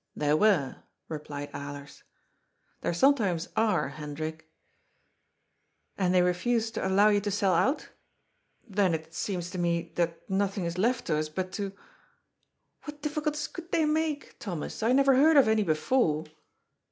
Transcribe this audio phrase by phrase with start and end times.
[0.25, 0.77] "There were,"
[1.09, 2.01] replied Alers."
[2.81, 4.49] There sometimes are, Hendrik."
[5.95, 6.35] THE SHADOW OF THE SWORD.
[6.41, 7.89] 409" And they refused to allow you to sell out?
[8.67, 11.73] Then it seems to me that nothing is left us but to
[12.85, 14.81] What diffi culties could they make, Thomas?
[14.81, 16.23] I never heard of any before."